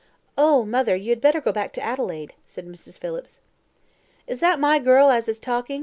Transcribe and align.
Oh, 0.35 0.65
mother, 0.65 0.95
you 0.95 1.11
had 1.11 1.21
better 1.21 1.39
go 1.39 1.51
back 1.51 1.73
to 1.73 1.81
Adelaide!" 1.85 2.33
said 2.47 2.65
Mrs. 2.65 2.97
Phillips. 2.97 3.39
"Is 4.25 4.39
that 4.39 4.59
my 4.59 4.79
girl 4.79 5.11
as 5.11 5.29
is 5.29 5.39
talking?" 5.39 5.79